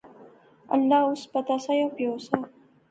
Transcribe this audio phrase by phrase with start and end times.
[0.75, 2.37] اللہ اس پتہ سا یا او پیو سا